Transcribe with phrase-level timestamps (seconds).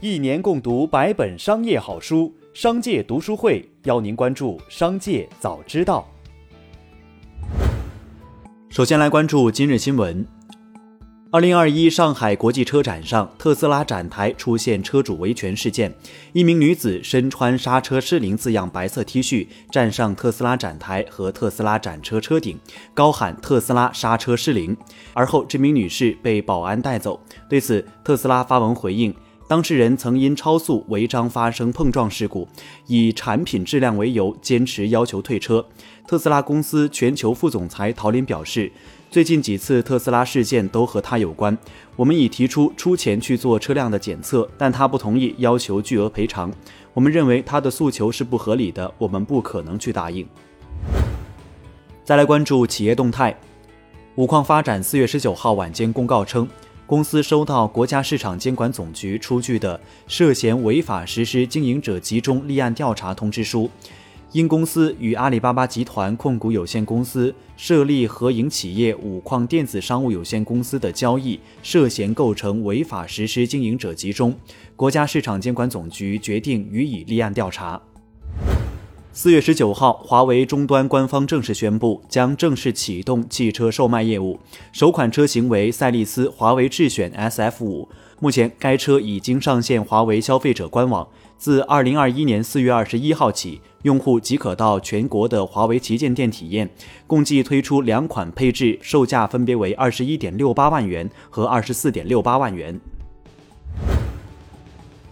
[0.00, 6.08] 一年共读百本商业好书，商界读书会邀您关注商界早知道。
[8.68, 10.24] 首先来关注今日新闻。
[11.32, 15.92] 二零二一上海国际车展上，特斯拉展台出现车主维权事件。
[16.32, 22.56] 一名女子身穿“刹车失灵”字样白色 T 恤，站上特斯拉展台和特斯拉展车车顶，
[22.94, 24.76] 高喊“特斯拉刹车失灵”。
[25.12, 27.20] 而后，这名女士被保安带走。
[27.48, 29.12] 对此，特斯拉发文回应。
[29.48, 32.46] 当事人曾因超速违章发生碰撞事故，
[32.86, 35.64] 以产品质量为由坚持要求退车。
[36.06, 38.70] 特斯拉公司全球副总裁陶林表示，
[39.10, 41.56] 最近几次特斯拉事件都和他有关。
[41.96, 46.52] 我们已提出出钱去做车辆的检测，但他不同意，要求巨额赔偿。
[46.92, 50.28] 我们认为他的诉求是不合理的，我们不可能去答应。
[52.04, 53.34] 再来关注企业动态，
[54.16, 56.46] 五矿发展四月十九号晚间公告称。
[56.88, 63.70] 公司收到国家市场监管总局出具的涉嫌违法实施经营者集中立案调查通知书，
[64.32, 74.34] 因公司与阿里巴巴集团控股有限公司设立合营企业五矿电子商务有限公司的交易涉嫌构成违法实施经营者集中，
[74.74, 77.78] 国家市场监管总局决定予以立案调查。
[79.20, 84.38] 四月十九号，华为终端官方正式宣布，将正式启动汽车售卖业务。
[84.70, 87.88] 首款车型为赛力斯华为智选 SF 五，
[88.20, 91.08] 目前该车已经上线华为消费者官网。
[91.36, 96.70] 自二零二一年四月二十一号起，用户即可到全国的华为旗舰店体验。
[97.08, 102.80] 共计推出两款配置，售价分别为二十一点六八万元和二十四点六八万元。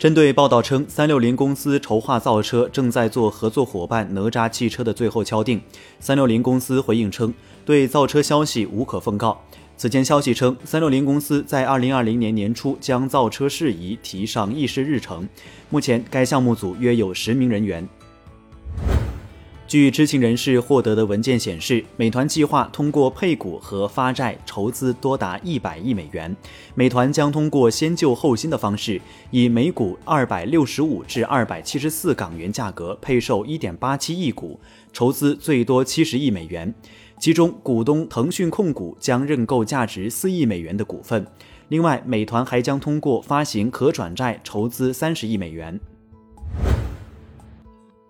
[0.00, 5.60] 针对报道称三六零公司筹划造车，正在做合作伙伴哪吒汽车的最后敲定，
[5.98, 7.34] 三六零公司回应称，
[7.66, 9.38] 对造车消息无可奉告。
[9.76, 15.28] 此前消息称，三六零公司在二零二零年年初将造车事宜提上议事日程，
[15.68, 17.86] 目前该项目组约有十名人员。
[19.70, 26.36] 据知情人士获得的文件显示，美团计划通过配股和发债筹资多达一百亿美元。
[26.74, 34.58] 美团将通过先旧后新的方式，以每股二百六十五至二百七十四港元价格配售一点八七亿股，
[34.92, 36.74] 筹资最多七十亿美元。
[37.20, 41.24] 其中，股东腾讯控股将认购价值四亿美元的股份。
[41.68, 45.78] 另外，美团还将通过发行可转债筹资三十亿美元。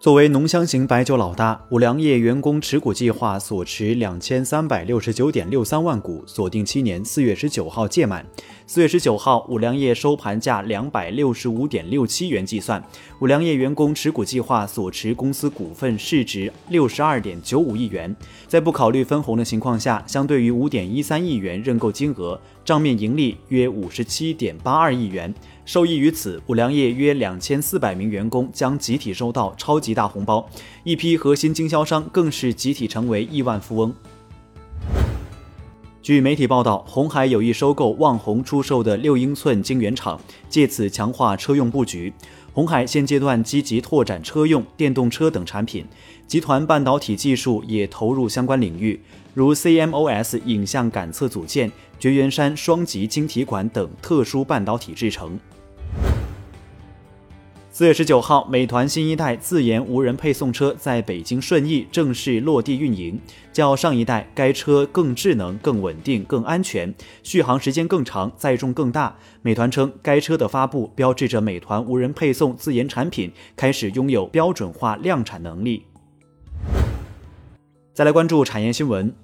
[0.00, 8.25] 作为浓香型白酒老大，五粮液员工持股计划所持两千三百六十九点六三万股，锁定七年，四月十九号届满。
[8.66, 12.83] 四月十九号，五粮液收盘价两百六十五点六七元计算，
[13.19, 18.17] 五粮液员工持股计划所持公司股份市值六十二点九五亿元。
[18.49, 25.34] 在不考虑分红的情况下，相对于五点一三亿元认购金额，账面盈利约五十七点八二亿元。
[25.65, 30.48] 受益于此，五粮液约两千四百名员工将集体收到超级大红包，
[30.82, 33.94] 一批核心经销商更是集体成为亿万富翁。
[36.03, 42.12] 据媒体报道，红海有意收购旺宏出售的六英寸晶圆厂，借此强化车用布局。
[42.53, 45.87] 红海现阶段积极拓展车用电动车等产品，
[46.30, 49.00] 集团半导体技术也投入相关领域，
[49.34, 55.36] 如 CMOS 影像感测组件、绝缘栅双极晶体管等特殊半导体制成。
[57.72, 63.19] 四月十九号，美团新一代自研无人配送车在北京顺义正式落地运营。
[63.52, 69.16] 较上一代，该车更智能、更稳定、更安全，续航时间更长，载重更大。
[69.42, 75.86] 美团称，该车的发布标志着美团无人配送自研产品开始拥有标准化量产能力。
[78.00, 79.15] 再来关注产业新闻。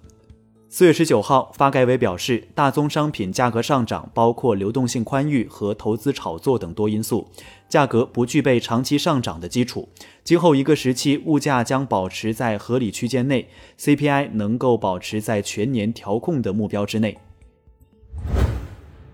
[0.69, 7.27] 四月十九号，发改委表示，大宗商品价格上涨包括流动性宽裕和投资炒作等多因素，
[7.71, 9.89] 价格不具备长期上涨的基础。
[10.23, 13.49] 今后一个时期，物价将保持在合理区间内
[13.79, 17.17] ，CPI 能够保持在全年调控的目标之内。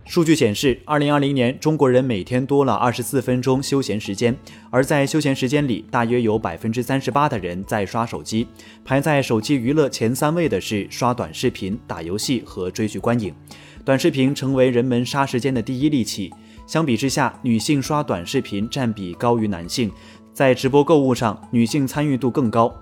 [0.04, 4.36] 数据显示，二零二零年中国人每天多了二十四分钟休闲时间，
[4.68, 8.46] 而在休闲时间里，大约有百分之三十八的人在刷手机。
[8.84, 13.32] 排在手机娱乐前三位的是刷短视频、打游戏和追剧观影。
[13.84, 16.30] 短视频成为人们杀时间的第一利器。
[16.66, 19.90] 相比之下，女性刷短视频占比高于男性，
[20.34, 22.72] 在直播购物上，女性参与度更高。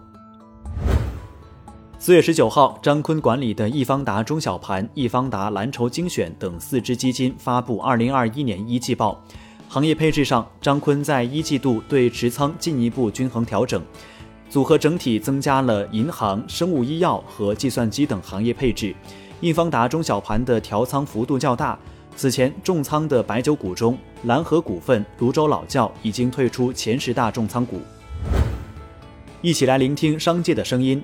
[2.02, 9.22] 四月十九号，张坤管理的易方达中小盘、易方达蓝筹精选等四只基金发布二零二一年一季报。
[9.68, 13.82] 行业配置上，张坤在一季度对持仓进一步均衡调整，
[14.48, 18.94] 组合整体增加了银行、生物医药和计算机等行业配置。
[19.42, 21.78] 易方达中小盘的调仓幅度较大，
[22.16, 27.78] 此前重仓的白酒股中，蓝河股份、泸州老窖已经退出前十大重仓股。
[29.42, 31.02] 一起来聆听商界的声音。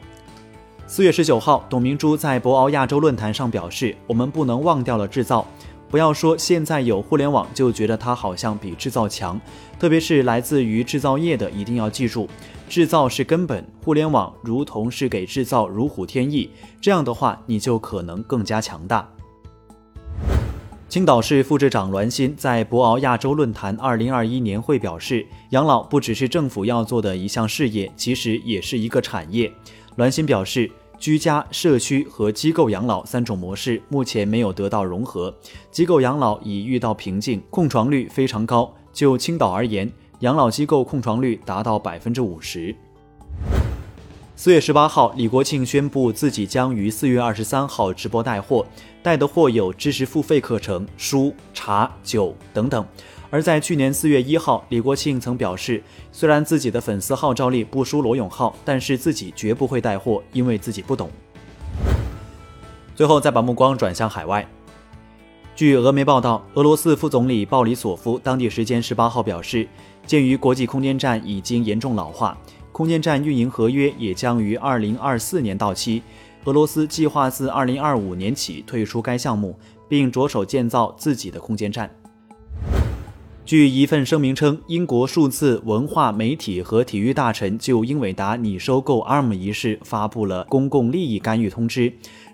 [0.89, 5.45] 四月十九号，董明珠在博鳌亚洲论坛上表示：“我们不能忘掉了制造。”
[5.91, 9.41] 不要说现在有互联网就觉得它好像比制造强，
[9.81, 12.29] 特别是来自于制造业的，一定要记住，
[12.69, 16.49] 制造是根本，互联网如同是给制造如虎添翼，
[16.81, 19.09] 这样的话你就可能更加强大。
[20.89, 29.53] 青岛市副市长栾鑫在博鳌亚洲论坛二零二一年会表示，养老不只是政府要做的一项事业，其实也是一个产业。
[29.97, 30.71] 栾鑫表示。
[30.99, 35.35] 居家、社区和机构养老三种模式目前没有得到融合，
[35.71, 38.75] 机构养老已遇到瓶颈，空床率非常高。
[38.95, 42.75] 就青岛而言，养老机构空床率达到百分之五十。
[44.37, 48.65] 四月十八号，李国庆宣布自己将于四月二十三号直播带货，
[49.03, 52.83] 带的货有知识付费课程、书、茶、酒等等。
[53.31, 55.83] 而在去年四月一号，李国庆曾表示，
[56.13, 61.11] 虽然自己的粉丝号召力不输罗永浩，但是自己绝不会带货，因为自己不懂。
[62.95, 64.47] 最后再把目光转向海外，
[65.55, 69.69] 据俄媒报道，俄罗斯副总理鲍里索夫当地时间十八号表示，
[70.07, 72.39] 鉴于国际空间站已经严重老化，
[72.73, 76.03] 空间站运营合约也将于二零二四年到期，
[76.45, 79.59] 俄罗斯计划自二零二五年起退出该项目，
[79.89, 81.91] 并着手建造自己的空间站。
[83.47, 91.93] 据一份声明称，英国数字文化媒体和体育大臣就英伟达拟收购 ARM 一事发布了公共利益干预通知，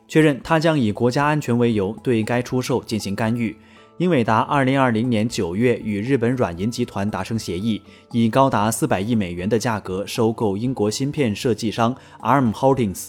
[0.09, 3.55] 确认他将以国家安全为由对该出售进行干预。
[3.99, 7.83] 英伟达2020年9月与日本软银集团达成协议，
[8.13, 13.09] 以高达400亿美元的价格收购英国芯片设计商 ARM Holdings。